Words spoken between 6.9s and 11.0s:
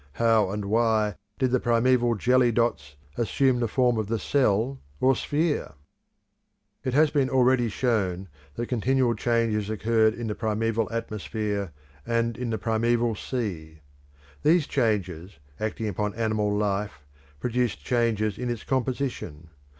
has been already shown that continual changes occurred in the primeval